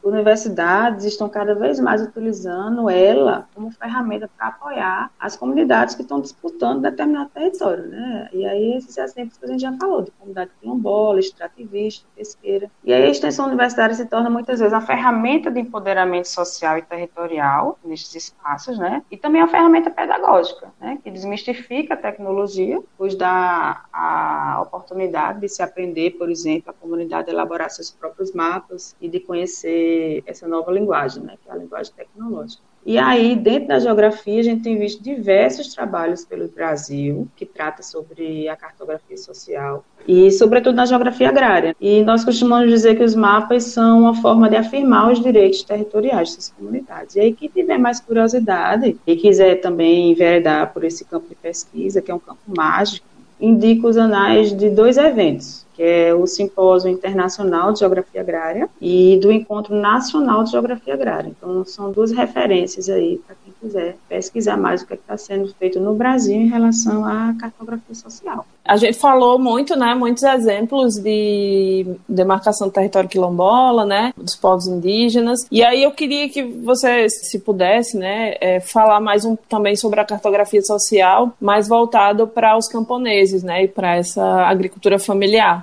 universidades 0.03 1.05
estão 1.05 1.27
cada 1.27 1.53
vez 1.53 1.79
mais 1.79 2.01
utilizando 2.01 2.89
ela 2.89 3.47
como 3.53 3.71
ferramenta 3.71 4.29
para 4.37 4.47
apoiar 4.47 5.11
as 5.19 5.35
comunidades 5.35 5.95
que 5.95 6.01
estão 6.01 6.21
disputando 6.21 6.81
determinado 6.81 7.29
território, 7.31 7.87
né? 7.87 8.29
E 8.31 8.45
aí 8.45 8.77
esses 8.77 8.97
exemplos 8.97 9.37
que 9.37 9.45
a 9.45 9.47
gente 9.49 9.61
já 9.61 9.73
falou, 9.73 10.01
de 10.01 10.11
comunidade 10.11 10.51
quilombola, 10.61 11.19
extrativista, 11.19 12.05
pesqueira. 12.15 12.71
E 12.83 12.93
aí 12.93 13.03
a 13.03 13.09
extensão 13.09 13.47
universitária 13.47 13.93
se 13.93 14.05
torna 14.05 14.29
muitas 14.29 14.59
vezes 14.59 14.73
uma 14.73 14.81
ferramenta 14.81 15.51
de 15.51 15.59
empoderamento 15.59 16.29
social 16.29 16.77
e 16.77 16.81
territorial 16.83 17.77
nesses 17.83 18.15
espaços, 18.15 18.77
né? 18.77 19.03
E 19.11 19.17
também 19.17 19.41
uma 19.41 19.49
ferramenta 19.49 19.89
pedagógica, 19.89 20.71
né? 20.79 20.97
Que 21.03 21.11
desmistifica 21.11 21.95
a 21.95 21.97
tecnologia, 21.97 22.81
pois 22.97 23.15
dá 23.15 23.83
a 23.91 24.62
oportunidade 24.63 25.39
de 25.39 25.49
se 25.49 25.61
aprender, 25.61 26.11
por 26.11 26.29
exemplo, 26.29 26.71
a 26.71 26.73
comunidade 26.73 27.29
elaborar 27.29 27.69
seus 27.69 27.91
próprios 27.91 28.31
mapas 28.33 28.95
e 28.99 29.07
de 29.07 29.19
conhecer 29.19 30.23
essa 30.25 30.47
nova 30.47 30.71
linguagem, 30.71 31.23
né? 31.23 31.37
Que 31.43 31.49
é 31.49 31.53
a 31.53 31.55
linguagem 31.55 31.93
tecnológica. 31.93 32.63
E 32.85 32.97
aí, 32.97 33.33
dentro 33.33 33.69
da 33.69 33.79
geografia, 33.79 34.41
a 34.41 34.43
gente 34.43 34.61
tem 34.61 34.77
visto 34.77 35.01
diversos 35.01 35.73
trabalhos 35.73 36.25
pelo 36.25 36.49
Brasil 36.49 37.29
que 37.33 37.45
trata 37.45 37.81
sobre 37.81 38.49
a 38.49 38.57
cartografia 38.57 39.15
social 39.15 39.85
e, 40.05 40.29
sobretudo, 40.31 40.75
na 40.75 40.85
geografia 40.85 41.29
agrária. 41.29 41.73
E 41.79 42.03
nós 42.03 42.25
costumamos 42.25 42.69
dizer 42.69 42.97
que 42.97 43.03
os 43.03 43.15
mapas 43.15 43.63
são 43.63 44.01
uma 44.01 44.13
forma 44.15 44.49
de 44.49 44.57
afirmar 44.57 45.09
os 45.09 45.21
direitos 45.21 45.63
territoriais 45.63 46.35
dessas 46.35 46.49
comunidades. 46.49 47.15
E 47.15 47.21
aí, 47.21 47.33
quem 47.33 47.47
tiver 47.47 47.77
mais 47.77 48.01
curiosidade 48.01 48.97
e 49.07 49.15
quiser 49.15 49.61
também 49.61 50.11
enveredar 50.11 50.73
por 50.73 50.83
esse 50.83 51.05
campo 51.05 51.29
de 51.29 51.35
pesquisa, 51.35 52.01
que 52.01 52.11
é 52.11 52.13
um 52.13 52.19
campo 52.19 52.41
mágico, 52.47 53.07
indico 53.43 53.89
os 53.89 53.97
anais 53.97 54.55
de 54.55 54.69
dois 54.69 54.97
eventos 54.97 55.62
que 55.73 55.83
é 55.83 56.13
o 56.13 56.25
Simpósio 56.27 56.89
Internacional 56.89 57.73
de 57.73 57.79
Geografia 57.79 58.21
Agrária 58.21 58.69
e 58.81 59.17
do 59.21 59.31
Encontro 59.31 59.75
Nacional 59.75 60.43
de 60.43 60.51
Geografia 60.51 60.93
Agrária. 60.93 61.29
Então, 61.29 61.65
são 61.65 61.91
duas 61.91 62.11
referências 62.11 62.89
aí 62.89 63.19
para 63.25 63.35
quem 63.43 63.53
quiser 63.61 63.95
pesquisar 64.09 64.57
mais 64.57 64.81
o 64.81 64.87
que 64.87 64.93
é 64.93 64.97
está 65.03 65.17
sendo 65.17 65.53
feito 65.55 65.79
no 65.79 65.93
Brasil 65.93 66.35
em 66.35 66.47
relação 66.47 67.05
à 67.05 67.33
cartografia 67.39 67.95
social. 67.95 68.45
A 68.65 68.77
gente 68.77 68.97
falou 68.97 69.37
muito, 69.37 69.75
né, 69.75 69.93
muitos 69.93 70.23
exemplos 70.23 70.95
de 70.95 71.85
demarcação 72.07 72.67
do 72.67 72.73
território 72.73 73.09
quilombola, 73.09 73.85
né, 73.85 74.13
dos 74.15 74.35
povos 74.35 74.67
indígenas. 74.67 75.45
E 75.51 75.61
aí 75.61 75.83
eu 75.83 75.91
queria 75.91 76.29
que 76.29 76.43
você, 76.43 77.09
se 77.09 77.39
pudesse, 77.39 77.97
né, 77.97 78.35
é, 78.39 78.61
falar 78.61 79.01
mais 79.01 79.25
um, 79.25 79.35
também 79.35 79.75
sobre 79.75 79.99
a 79.99 80.05
cartografia 80.05 80.61
social, 80.61 81.33
mais 81.41 81.67
voltado 81.67 82.25
para 82.25 82.57
os 82.57 82.69
camponeses, 82.69 83.43
né, 83.43 83.63
e 83.65 83.67
para 83.67 83.97
essa 83.97 84.23
agricultura 84.43 84.97
familiar. 84.97 85.62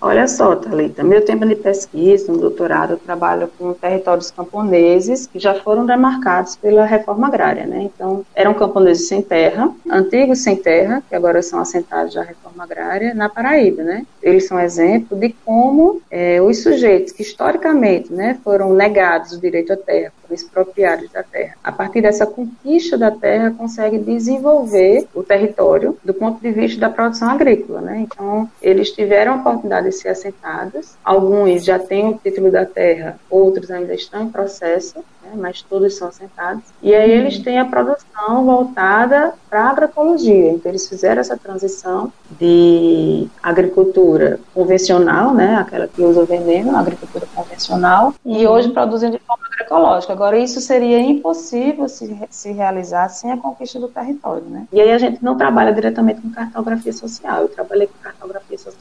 Olha 0.00 0.28
só, 0.28 0.54
Thalita, 0.54 1.02
meu 1.02 1.24
tempo 1.24 1.44
de 1.44 1.56
pesquisa, 1.56 2.30
no 2.30 2.38
doutorado, 2.38 2.92
eu 2.92 2.98
trabalho 2.98 3.50
com 3.58 3.74
territórios 3.74 4.30
camponeses 4.30 5.26
que 5.26 5.40
já 5.40 5.54
foram 5.54 5.84
demarcados 5.84 6.54
pela 6.54 6.84
reforma 6.84 7.26
agrária, 7.26 7.66
né? 7.66 7.82
Então, 7.82 8.24
eram 8.32 8.54
camponeses 8.54 9.08
sem 9.08 9.20
terra, 9.20 9.68
antigos 9.90 10.44
sem 10.44 10.54
terra, 10.54 11.02
que 11.08 11.16
agora 11.16 11.42
são 11.42 11.58
assentados 11.58 12.12
já 12.12 12.22
reforma 12.22 12.62
agrária, 12.62 13.12
na 13.12 13.28
Paraíba, 13.28 13.82
né? 13.82 14.06
Eles 14.22 14.46
são 14.46 14.60
exemplo 14.60 15.18
de 15.18 15.34
como 15.44 16.00
é, 16.08 16.40
os 16.40 16.62
sujeitos 16.62 17.12
que 17.12 17.22
historicamente 17.22 18.12
né, 18.12 18.38
foram 18.44 18.72
negados 18.72 19.32
o 19.32 19.40
direito 19.40 19.72
à 19.72 19.76
terra, 19.76 20.12
foram 20.22 20.34
expropriados 20.34 21.10
da 21.10 21.24
terra, 21.24 21.54
a 21.62 21.72
partir 21.72 22.02
dessa 22.02 22.24
conquista 22.24 22.96
da 22.96 23.10
terra, 23.10 23.50
conseguem 23.50 24.02
desenvolver 24.02 25.08
o 25.12 25.24
território 25.24 25.96
do 26.04 26.14
ponto 26.14 26.40
de 26.40 26.52
vista 26.52 26.78
da 26.80 26.88
produção 26.88 27.28
agrícola, 27.30 27.80
né? 27.80 28.00
Então, 28.00 28.48
eles 28.62 28.92
tiveram 28.92 29.32
a 29.32 29.36
oportunidade 29.36 29.87
de 29.88 29.94
ser 29.94 30.08
assentadas. 30.08 30.96
Alguns 31.04 31.64
já 31.64 31.78
têm 31.78 32.08
o 32.08 32.14
título 32.14 32.50
da 32.50 32.64
terra, 32.64 33.18
outros 33.30 33.70
ainda 33.70 33.94
estão 33.94 34.22
em 34.22 34.30
processo, 34.30 34.98
né, 35.22 35.32
mas 35.34 35.62
todos 35.62 35.96
são 35.96 36.08
assentados. 36.08 36.62
E 36.82 36.94
aí 36.94 37.10
eles 37.10 37.38
têm 37.38 37.58
a 37.58 37.64
produção 37.64 38.44
voltada 38.44 39.34
para 39.48 39.64
a 39.64 39.70
agroecologia. 39.70 40.50
Então 40.50 40.70
eles 40.70 40.88
fizeram 40.88 41.20
essa 41.20 41.36
transição 41.36 42.12
de 42.38 43.28
agricultura 43.42 44.40
convencional, 44.54 45.34
né, 45.34 45.56
aquela 45.56 45.88
que 45.88 46.02
usa 46.02 46.24
veneno, 46.24 46.76
agricultura 46.76 47.26
convencional, 47.34 48.14
e 48.24 48.46
hoje 48.46 48.70
produzem 48.70 49.10
de 49.10 49.18
forma 49.18 49.44
agroecológica. 49.46 50.12
Agora 50.12 50.38
isso 50.38 50.60
seria 50.60 51.00
impossível 51.00 51.88
se, 51.88 52.18
se 52.30 52.52
realizar 52.52 53.08
sem 53.08 53.32
a 53.32 53.36
conquista 53.36 53.78
do 53.78 53.88
território, 53.88 54.44
né? 54.44 54.66
E 54.72 54.80
aí 54.80 54.90
a 54.90 54.98
gente 54.98 55.22
não 55.22 55.36
trabalha 55.36 55.72
diretamente 55.72 56.20
com 56.20 56.30
cartografia 56.30 56.92
social. 56.92 57.42
Eu 57.42 57.48
trabalhei 57.48 57.86
com 57.86 58.07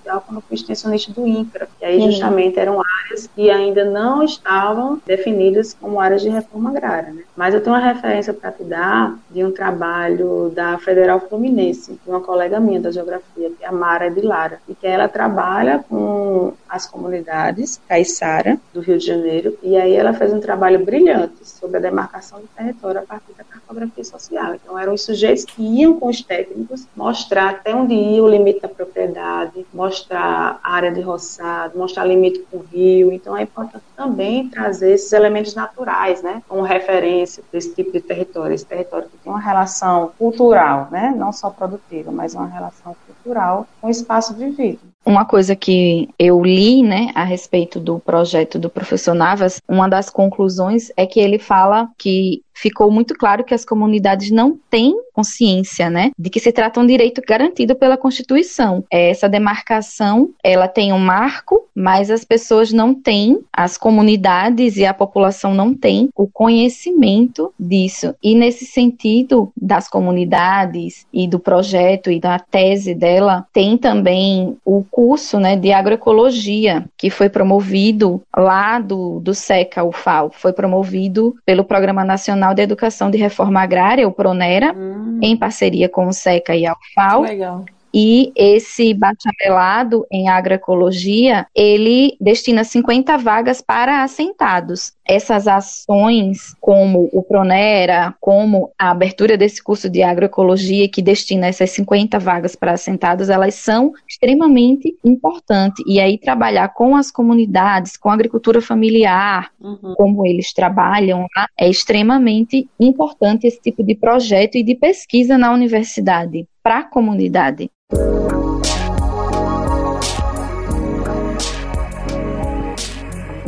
social 0.07 0.23
quando 0.25 0.41
fui 0.41 0.55
extensionista 0.55 1.11
do 1.11 1.27
INCRA, 1.27 1.67
e 1.81 1.85
aí 1.85 2.01
justamente 2.01 2.57
eram 2.59 2.81
áreas 2.81 3.27
que 3.35 3.49
ainda 3.49 3.83
não 3.85 4.23
estavam 4.23 5.01
definidas 5.05 5.73
como 5.73 5.99
áreas 5.99 6.21
de 6.21 6.29
reforma 6.29 6.69
agrária, 6.69 7.13
né? 7.13 7.23
Mas 7.35 7.53
eu 7.53 7.61
tenho 7.61 7.75
uma 7.75 7.93
referência 7.93 8.33
para 8.33 8.51
te 8.51 8.63
dar 8.63 9.17
de 9.29 9.43
um 9.43 9.51
trabalho 9.51 10.51
da 10.55 10.77
Federal 10.79 11.19
Fluminense, 11.19 11.99
de 12.03 12.09
uma 12.09 12.21
colega 12.21 12.59
minha 12.59 12.79
da 12.79 12.91
geografia, 12.91 13.51
que 13.51 13.63
é 13.63 13.67
a 13.67 13.71
Mara 13.71 14.09
de 14.09 14.21
Lara, 14.21 14.59
e 14.67 14.73
que 14.73 14.87
ela 14.87 15.07
trabalha 15.07 15.83
com 15.87 16.53
as 16.69 16.87
comunidades 16.87 17.79
caiçara 17.87 18.57
do 18.73 18.79
Rio 18.79 18.97
de 18.97 19.05
Janeiro, 19.05 19.57
e 19.61 19.75
aí 19.77 19.93
ela 19.93 20.13
fez 20.13 20.33
um 20.33 20.39
trabalho 20.39 20.83
brilhante 20.83 21.47
sobre 21.47 21.77
a 21.77 21.81
demarcação 21.81 22.39
do 22.39 22.47
território 22.55 23.01
a 23.01 23.03
partir 23.03 23.33
da 23.37 23.43
cartografia 23.67 24.03
social. 24.03 24.55
Então 24.55 24.79
eram 24.79 24.93
os 24.93 25.03
sujeitos 25.03 25.43
que 25.45 25.61
iam 25.61 25.99
com 25.99 26.07
os 26.07 26.21
técnicos 26.21 26.87
mostrar 26.95 27.49
até 27.49 27.75
onde 27.75 27.93
ia 27.93 28.23
o 28.23 28.27
limite 28.27 28.61
da 28.61 28.69
propriedade, 28.69 29.65
mostrar 29.73 30.59
a 30.63 30.73
área 30.73 30.91
de 30.91 31.01
roçado, 31.01 31.77
mostrar 31.77 32.05
o 32.05 32.07
limite 32.07 32.39
com 32.49 32.57
o 32.57 32.61
rio. 32.61 33.11
Então 33.11 33.35
é 33.35 33.43
importante 33.43 33.83
também 33.95 34.47
trazer 34.49 34.93
esses 34.93 35.11
elementos 35.11 35.53
naturais, 35.53 36.21
né, 36.21 36.41
como 36.47 36.61
referência 36.61 37.43
desse 37.51 37.73
tipo 37.73 37.91
de 37.91 38.01
território, 38.01 38.53
esse 38.53 38.65
território 38.65 39.09
que 39.09 39.17
tem 39.17 39.31
uma 39.31 39.41
relação 39.41 40.11
cultural, 40.17 40.87
né, 40.91 41.13
não 41.15 41.33
só 41.33 41.49
produtiva, 41.49 42.11
mas 42.11 42.33
uma 42.33 42.47
relação 42.47 42.95
cultural 43.05 43.67
com 43.81 43.87
o 43.87 43.89
espaço 43.89 44.33
vivido. 44.33 44.79
Uma 45.07 45.23
coisa 45.23 45.55
que 45.55 46.09
eu 46.19 46.43
li, 46.43 46.83
né, 46.83 47.11
a 47.15 47.23
respeito 47.23 47.79
do 47.79 47.97
projeto 47.97 48.59
do 48.59 48.69
professor 48.69 49.15
Navas, 49.15 49.61
uma 49.65 49.87
das 49.87 50.09
conclusões 50.09 50.91
é 50.97 51.05
que 51.05 51.21
ele 51.21 51.39
fala 51.39 51.89
que 51.97 52.41
ficou 52.53 52.89
muito 52.91 53.13
claro 53.13 53.43
que 53.43 53.53
as 53.53 53.63
comunidades 53.63 54.31
não 54.31 54.57
têm 54.69 54.95
consciência, 55.13 55.89
né, 55.89 56.11
de 56.17 56.29
que 56.29 56.39
se 56.39 56.51
trata 56.51 56.79
um 56.79 56.85
direito 56.85 57.21
garantido 57.27 57.75
pela 57.75 57.97
Constituição. 57.97 58.83
Essa 58.91 59.29
demarcação, 59.29 60.29
ela 60.43 60.67
tem 60.67 60.91
um 60.93 60.99
marco, 60.99 61.67
mas 61.73 62.11
as 62.11 62.23
pessoas 62.23 62.71
não 62.71 62.93
têm, 62.93 63.39
as 63.51 63.77
comunidades 63.77 64.77
e 64.77 64.85
a 64.85 64.93
população 64.93 65.53
não 65.53 65.73
têm 65.73 66.09
o 66.15 66.27
conhecimento 66.27 67.53
disso. 67.59 68.13
E 68.21 68.35
nesse 68.35 68.65
sentido 68.65 69.51
das 69.59 69.87
comunidades 69.87 71.05
e 71.13 71.27
do 71.27 71.39
projeto 71.39 72.11
e 72.11 72.19
da 72.19 72.37
tese 72.39 72.93
dela, 72.93 73.45
tem 73.53 73.77
também 73.77 74.57
o 74.65 74.83
curso, 74.97 75.39
né, 75.39 75.55
de 75.55 75.71
agroecologia 75.71 76.83
que 76.97 77.11
foi 77.11 77.29
promovido 77.29 78.19
lá 78.35 78.79
do, 78.79 79.19
do 79.19 79.31
SECA, 79.31 79.83
o 79.83 79.91
FAO, 79.91 80.31
foi 80.33 80.51
promovido 80.51 81.35
pelo 81.45 81.63
Programa 81.63 82.03
Nacional 82.03 82.55
de 82.55 82.63
Educação 82.63 83.11
de 83.11 83.17
Reforma 83.19 83.61
Agrária, 83.61 84.07
o 84.07 84.11
PRONERA, 84.11 84.73
hum. 84.75 85.19
em 85.21 85.37
parceria 85.37 85.87
com 85.87 86.07
o 86.07 86.13
SECA 86.13 86.55
e 86.55 86.65
a 86.65 86.73
UFAO. 86.73 87.21
Legal. 87.21 87.65
E 87.93 88.31
esse 88.35 88.91
bacharelado 88.93 90.05
em 90.11 90.29
agroecologia, 90.29 91.45
ele 91.55 92.17
destina 92.19 92.63
50 92.63 93.17
vagas 93.17 93.61
para 93.61 94.03
assentados. 94.03 94.93
Essas 95.07 95.47
ações, 95.47 96.53
como 96.59 97.09
o 97.13 97.23
Pronera, 97.23 98.13
como 98.19 98.71
a 98.77 98.91
abertura 98.91 99.37
desse 99.37 99.63
curso 99.63 99.89
de 99.89 100.03
agroecologia, 100.03 100.89
que 100.89 101.01
destina 101.01 101.47
essas 101.47 101.69
50 101.71 102.19
vagas 102.19 102.55
para 102.55 102.73
assentados, 102.73 103.29
elas 103.29 103.55
são 103.55 103.93
extremamente 104.07 104.95
importantes. 105.03 105.83
E 105.87 105.99
aí, 105.99 106.17
trabalhar 106.17 106.69
com 106.69 106.95
as 106.95 107.09
comunidades, 107.09 107.95
com 107.95 108.09
a 108.09 108.13
agricultura 108.13 108.61
familiar, 108.61 109.49
uhum. 109.61 109.93
como 109.95 110.25
eles 110.25 110.53
trabalham 110.53 111.25
lá, 111.35 111.47
é 111.57 111.69
extremamente 111.69 112.67
importante 112.79 113.47
esse 113.47 113.61
tipo 113.61 113.83
de 113.83 113.95
projeto 113.95 114.55
e 114.55 114.63
de 114.63 114.75
pesquisa 114.75 115.37
na 115.37 115.51
universidade 115.51 116.45
para 116.61 116.79
a 116.79 116.83
comunidade. 116.83 117.69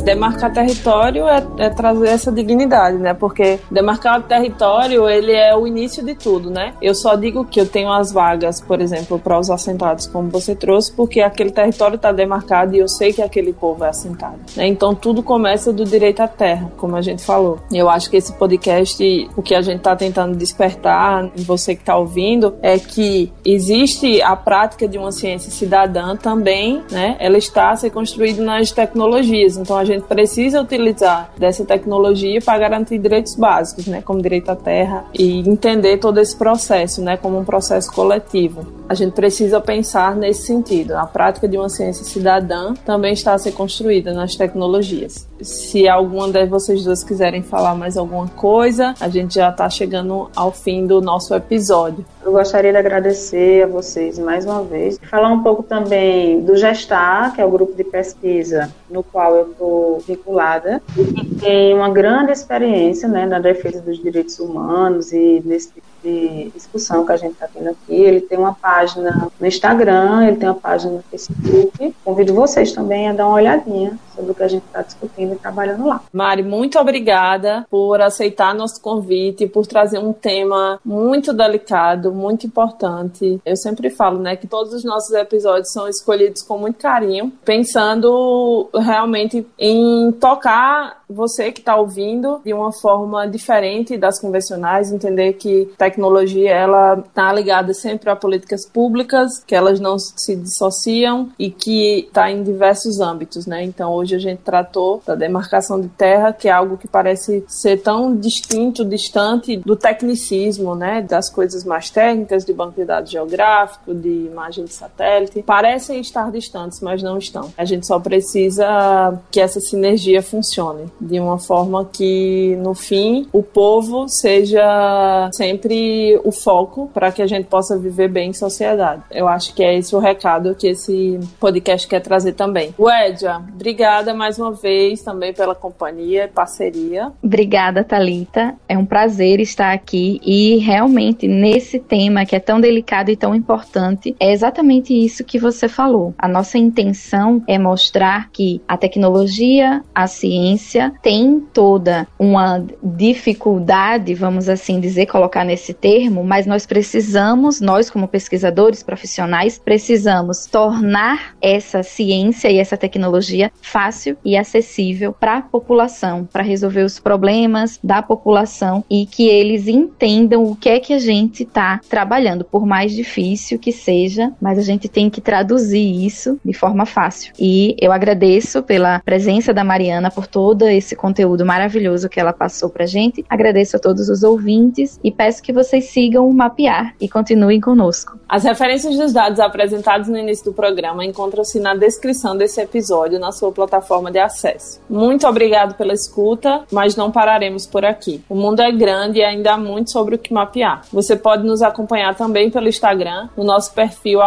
Demarcar 0.02 0.52
território 0.52 1.28
é, 1.28 1.46
é, 1.58 1.70
trazer 1.70 2.08
essa 2.08 2.32
dignidade, 2.32 2.98
né? 2.98 3.14
Porque 3.14 3.58
demarcar 3.70 4.22
território, 4.22 5.08
ele 5.08 5.32
é 5.32 5.54
o 5.56 5.66
início 5.66 6.04
de 6.04 6.14
tudo, 6.14 6.50
né? 6.50 6.74
Eu 6.80 6.94
só 6.94 7.14
digo 7.16 7.44
que 7.44 7.60
eu 7.60 7.66
tenho 7.66 7.92
as 7.92 8.12
vagas, 8.12 8.60
por 8.60 8.80
exemplo, 8.80 9.18
para 9.18 9.38
os 9.38 9.50
assentados, 9.50 10.06
como 10.06 10.28
você 10.30 10.54
trouxe, 10.54 10.92
porque 10.92 11.20
aquele 11.20 11.50
território 11.50 11.96
está 11.96 12.12
demarcado 12.12 12.74
e 12.74 12.78
eu 12.78 12.88
sei 12.88 13.12
que 13.12 13.22
aquele 13.22 13.52
povo 13.52 13.84
é 13.84 13.88
assentado. 13.88 14.38
Né? 14.56 14.66
Então 14.66 14.94
tudo 14.94 15.22
começa 15.22 15.72
do 15.72 15.84
direito 15.84 16.20
à 16.20 16.28
terra, 16.28 16.70
como 16.76 16.96
a 16.96 17.02
gente 17.02 17.24
falou. 17.24 17.58
Eu 17.72 17.88
acho 17.88 18.10
que 18.10 18.16
esse 18.16 18.32
podcast, 18.32 19.30
o 19.36 19.42
que 19.42 19.54
a 19.54 19.62
gente 19.62 19.78
está 19.78 19.94
tentando 19.96 20.36
despertar 20.36 21.30
você 21.36 21.74
que 21.74 21.82
está 21.82 21.96
ouvindo, 21.96 22.54
é 22.62 22.78
que 22.78 23.32
existe 23.44 24.22
a 24.22 24.36
prática 24.36 24.88
de 24.88 24.98
uma 24.98 25.12
ciência 25.12 25.50
cidadã 25.50 26.16
também, 26.16 26.82
né? 26.90 27.16
Ela 27.18 27.38
está 27.38 27.70
a 27.70 27.76
ser 27.76 27.90
construída 27.90 28.42
nas 28.42 28.70
tecnologias. 28.70 29.56
Então 29.56 29.76
a 29.76 29.84
gente 29.84 29.99
precisa 30.06 30.60
utilizar 30.60 31.32
dessa 31.36 31.64
tecnologia 31.64 32.40
para 32.40 32.58
garantir 32.58 32.98
direitos 32.98 33.34
básicos, 33.34 33.86
né? 33.86 34.02
Como 34.02 34.20
direito 34.20 34.50
à 34.50 34.56
terra 34.56 35.04
e 35.14 35.38
entender 35.40 35.98
todo 35.98 36.18
esse 36.18 36.36
processo, 36.36 37.02
né? 37.02 37.16
Como 37.16 37.38
um 37.38 37.44
processo 37.44 37.92
coletivo. 37.92 38.66
A 38.88 38.94
gente 38.94 39.12
precisa 39.12 39.60
pensar 39.60 40.16
nesse 40.16 40.42
sentido. 40.42 40.92
A 40.92 41.06
prática 41.06 41.46
de 41.46 41.56
uma 41.56 41.68
ciência 41.68 42.04
cidadã 42.04 42.74
também 42.84 43.12
está 43.12 43.34
a 43.34 43.38
ser 43.38 43.52
construída 43.52 44.12
nas 44.12 44.34
tecnologias. 44.34 45.29
Se 45.42 45.88
alguma 45.88 46.30
de 46.30 46.46
vocês 46.46 46.84
duas 46.84 47.02
quiserem 47.02 47.42
falar 47.42 47.74
mais 47.74 47.96
alguma 47.96 48.28
coisa, 48.28 48.94
a 49.00 49.08
gente 49.08 49.34
já 49.34 49.50
está 49.50 49.68
chegando 49.68 50.30
ao 50.36 50.52
fim 50.52 50.86
do 50.86 51.00
nosso 51.00 51.34
episódio. 51.34 52.04
Eu 52.22 52.32
gostaria 52.32 52.70
de 52.72 52.78
agradecer 52.78 53.64
a 53.64 53.66
vocês 53.66 54.18
mais 54.18 54.44
uma 54.44 54.62
vez. 54.62 54.98
Falar 55.10 55.30
um 55.32 55.42
pouco 55.42 55.62
também 55.62 56.40
do 56.42 56.56
Gestar, 56.56 57.34
que 57.34 57.40
é 57.40 57.44
o 57.44 57.50
grupo 57.50 57.74
de 57.74 57.84
pesquisa 57.84 58.70
no 58.90 59.02
qual 59.02 59.34
eu 59.36 59.50
estou 59.50 59.98
vinculada, 60.00 60.82
e 60.96 61.04
que 61.04 61.34
tem 61.36 61.74
uma 61.74 61.88
grande 61.88 62.32
experiência 62.32 63.08
né, 63.08 63.26
na 63.26 63.38
defesa 63.38 63.80
dos 63.80 63.98
direitos 63.98 64.38
humanos 64.38 65.12
e 65.12 65.42
nesse 65.44 65.72
tipo 65.72 65.89
de 66.02 66.50
discussão 66.50 67.04
que 67.04 67.12
a 67.12 67.16
gente 67.16 67.32
está 67.32 67.46
tendo 67.46 67.70
aqui. 67.70 67.94
Ele 67.94 68.20
tem 68.20 68.38
uma 68.38 68.54
página 68.54 69.30
no 69.38 69.46
Instagram, 69.46 70.26
ele 70.26 70.36
tem 70.36 70.48
uma 70.48 70.54
página 70.54 70.92
no 70.92 71.02
Facebook. 71.02 71.94
Convido 72.04 72.34
vocês 72.34 72.72
também 72.72 73.08
a 73.08 73.12
dar 73.12 73.26
uma 73.26 73.36
olhadinha 73.36 73.98
sobre 74.14 74.32
o 74.32 74.34
que 74.34 74.42
a 74.42 74.48
gente 74.48 74.64
está 74.64 74.82
discutindo 74.82 75.34
e 75.34 75.36
trabalhando 75.36 75.86
lá. 75.86 76.02
Mari, 76.12 76.42
muito 76.42 76.78
obrigada 76.78 77.66
por 77.70 78.00
aceitar 78.00 78.54
nosso 78.54 78.80
convite, 78.80 79.46
por 79.46 79.66
trazer 79.66 79.98
um 79.98 80.12
tema 80.12 80.78
muito 80.84 81.32
delicado, 81.32 82.12
muito 82.12 82.46
importante. 82.46 83.40
Eu 83.44 83.56
sempre 83.56 83.90
falo, 83.90 84.18
né, 84.18 84.36
que 84.36 84.46
todos 84.46 84.72
os 84.72 84.84
nossos 84.84 85.12
episódios 85.12 85.72
são 85.72 85.88
escolhidos 85.88 86.42
com 86.42 86.58
muito 86.58 86.78
carinho, 86.78 87.32
pensando 87.44 88.68
realmente 88.74 89.46
em 89.58 90.12
tocar 90.12 90.99
você 91.10 91.50
que 91.50 91.60
está 91.60 91.76
ouvindo 91.76 92.40
de 92.44 92.54
uma 92.54 92.72
forma 92.72 93.26
diferente 93.26 93.96
das 93.96 94.20
convencionais, 94.20 94.92
entender 94.92 95.34
que 95.34 95.68
tecnologia 95.76 96.50
ela 96.50 96.98
está 96.98 97.32
ligada 97.32 97.74
sempre 97.74 98.08
a 98.10 98.16
políticas 98.16 98.66
públicas, 98.66 99.42
que 99.44 99.54
elas 99.54 99.80
não 99.80 99.98
se 99.98 100.36
dissociam 100.36 101.28
e 101.38 101.50
que 101.50 102.06
está 102.06 102.30
em 102.30 102.42
diversos 102.42 103.00
âmbitos, 103.00 103.46
né? 103.46 103.64
Então 103.64 103.92
hoje 103.92 104.14
a 104.14 104.18
gente 104.18 104.38
tratou 104.38 105.02
da 105.04 105.14
demarcação 105.14 105.80
de 105.80 105.88
terra, 105.88 106.32
que 106.32 106.48
é 106.48 106.52
algo 106.52 106.76
que 106.76 106.86
parece 106.86 107.44
ser 107.48 107.78
tão 107.82 108.14
distinto, 108.14 108.84
distante 108.84 109.56
do 109.56 109.76
tecnicismo, 109.76 110.74
né? 110.74 111.02
Das 111.02 111.28
coisas 111.28 111.64
mais 111.64 111.90
técnicas, 111.90 112.44
de 112.44 112.52
banco 112.52 112.76
de 112.76 112.84
dados 112.84 113.10
geográfico, 113.10 113.92
de 113.94 114.26
imagem 114.26 114.64
de 114.64 114.72
satélite, 114.72 115.42
parecem 115.42 116.00
estar 116.00 116.30
distantes, 116.30 116.80
mas 116.80 117.02
não 117.02 117.18
estão. 117.18 117.52
A 117.56 117.64
gente 117.64 117.86
só 117.86 117.98
precisa 117.98 119.18
que 119.30 119.40
essa 119.40 119.60
sinergia 119.60 120.22
funcione 120.22 120.84
de 121.00 121.18
uma 121.18 121.38
forma 121.38 121.88
que, 121.92 122.56
no 122.62 122.74
fim, 122.74 123.26
o 123.32 123.42
povo 123.42 124.08
seja 124.08 125.30
sempre 125.32 126.20
o 126.24 126.30
foco 126.30 126.90
para 126.92 127.10
que 127.10 127.22
a 127.22 127.26
gente 127.26 127.46
possa 127.46 127.78
viver 127.78 128.08
bem 128.08 128.30
em 128.30 128.32
sociedade. 128.32 129.02
Eu 129.10 129.28
acho 129.28 129.54
que 129.54 129.62
é 129.62 129.76
esse 129.76 129.94
o 129.94 129.98
recado 129.98 130.54
que 130.54 130.68
esse 130.68 131.18
podcast 131.38 131.86
quer 131.88 132.00
trazer 132.00 132.32
também. 132.32 132.74
Wedja, 132.78 133.36
obrigada 133.36 134.12
mais 134.14 134.38
uma 134.38 134.52
vez 134.52 135.02
também 135.02 135.32
pela 135.32 135.54
companhia 135.54 136.24
e 136.24 136.28
parceria. 136.28 137.12
Obrigada, 137.22 137.82
Talita. 137.84 138.54
É 138.68 138.76
um 138.76 138.84
prazer 138.84 139.40
estar 139.40 139.72
aqui 139.72 140.20
e 140.24 140.56
realmente 140.58 141.26
nesse 141.26 141.78
tema 141.78 142.24
que 142.24 142.36
é 142.36 142.40
tão 142.40 142.60
delicado 142.60 143.10
e 143.10 143.16
tão 143.16 143.34
importante, 143.34 144.14
é 144.18 144.32
exatamente 144.32 144.92
isso 144.92 145.24
que 145.24 145.38
você 145.38 145.68
falou. 145.68 146.14
A 146.18 146.28
nossa 146.28 146.58
intenção 146.58 147.42
é 147.46 147.58
mostrar 147.58 148.30
que 148.30 148.60
a 148.66 148.76
tecnologia, 148.76 149.82
a 149.94 150.06
ciência 150.06 150.89
tem 151.02 151.40
toda 151.52 152.06
uma 152.18 152.64
dificuldade, 152.82 154.14
vamos 154.14 154.48
assim 154.48 154.80
dizer, 154.80 155.06
colocar 155.06 155.44
nesse 155.44 155.72
termo, 155.72 156.24
mas 156.24 156.46
nós 156.46 156.66
precisamos, 156.66 157.60
nós 157.60 157.90
como 157.90 158.08
pesquisadores 158.08 158.82
profissionais, 158.82 159.58
precisamos 159.58 160.46
tornar 160.46 161.34
essa 161.40 161.82
ciência 161.82 162.50
e 162.50 162.58
essa 162.58 162.76
tecnologia 162.76 163.50
fácil 163.60 164.16
e 164.24 164.36
acessível 164.36 165.12
para 165.12 165.38
a 165.38 165.42
população, 165.42 166.28
para 166.30 166.42
resolver 166.42 166.82
os 166.82 166.98
problemas 166.98 167.78
da 167.82 168.02
população 168.02 168.84
e 168.90 169.06
que 169.06 169.28
eles 169.28 169.68
entendam 169.68 170.44
o 170.44 170.56
que 170.56 170.68
é 170.68 170.80
que 170.80 170.92
a 170.92 170.98
gente 170.98 171.42
está 171.42 171.80
trabalhando, 171.88 172.44
por 172.44 172.66
mais 172.66 172.92
difícil 172.92 173.58
que 173.58 173.72
seja, 173.72 174.32
mas 174.40 174.58
a 174.58 174.62
gente 174.62 174.88
tem 174.88 175.10
que 175.10 175.20
traduzir 175.20 176.04
isso 176.04 176.38
de 176.44 176.52
forma 176.52 176.86
fácil. 176.86 177.32
E 177.38 177.76
eu 177.80 177.92
agradeço 177.92 178.62
pela 178.62 179.00
presença 179.00 179.52
da 179.52 179.64
Mariana, 179.64 180.10
por 180.10 180.26
toda 180.26 180.72
esse 180.72 180.79
conteúdo 180.96 181.44
maravilhoso 181.44 182.08
que 182.08 182.20
ela 182.20 182.32
passou 182.32 182.68
pra 182.68 182.86
gente. 182.86 183.24
Agradeço 183.28 183.76
a 183.76 183.80
todos 183.80 184.08
os 184.08 184.22
ouvintes 184.22 184.98
e 185.02 185.10
peço 185.10 185.42
que 185.42 185.52
vocês 185.52 185.86
sigam 185.86 186.28
o 186.28 186.32
Mapear 186.32 186.94
e 187.00 187.08
continuem 187.08 187.60
conosco. 187.60 188.18
As 188.28 188.44
referências 188.44 188.96
dos 188.96 189.12
dados 189.12 189.40
apresentados 189.40 190.08
no 190.08 190.16
início 190.16 190.44
do 190.44 190.52
programa 190.52 191.04
encontram-se 191.04 191.58
na 191.58 191.74
descrição 191.74 192.36
desse 192.36 192.60
episódio 192.60 193.18
na 193.18 193.32
sua 193.32 193.52
plataforma 193.52 194.10
de 194.10 194.18
acesso. 194.18 194.80
Muito 194.88 195.26
obrigado 195.26 195.74
pela 195.74 195.92
escuta, 195.92 196.62
mas 196.70 196.96
não 196.96 197.10
pararemos 197.10 197.66
por 197.66 197.84
aqui. 197.84 198.22
O 198.28 198.34
mundo 198.34 198.60
é 198.60 198.70
grande 198.70 199.18
e 199.18 199.24
ainda 199.24 199.54
há 199.54 199.58
muito 199.58 199.90
sobre 199.90 200.14
o 200.14 200.18
que 200.18 200.32
mapear. 200.32 200.82
Você 200.92 201.16
pode 201.16 201.44
nos 201.44 201.62
acompanhar 201.62 202.14
também 202.14 202.50
pelo 202.50 202.68
Instagram, 202.68 203.28
no 203.36 203.44
nosso 203.44 203.72
perfil 203.74 204.20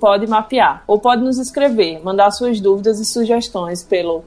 @podemapear, 0.00 0.82
ou 0.86 0.98
pode 0.98 1.22
nos 1.22 1.38
escrever, 1.38 2.00
mandar 2.02 2.30
suas 2.30 2.60
dúvidas 2.60 2.98
e 2.98 3.04
sugestões 3.04 3.82
pelo 3.82 4.24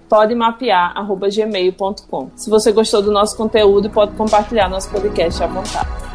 podemapear@gmail.com. 1.73 2.31
Se 2.35 2.49
você 2.49 2.71
gostou 2.71 3.01
do 3.01 3.11
nosso 3.11 3.35
conteúdo, 3.35 3.89
pode 3.89 4.15
compartilhar 4.15 4.69
nosso 4.69 4.89
podcast 4.89 5.43
à 5.43 5.47
vontade. 5.47 6.12